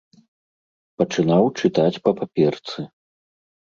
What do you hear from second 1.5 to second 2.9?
чытаць па паперцы.